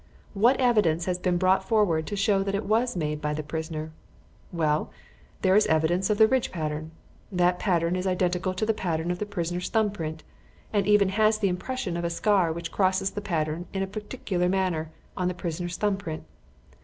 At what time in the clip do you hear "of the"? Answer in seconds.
6.09-6.27, 9.11-9.27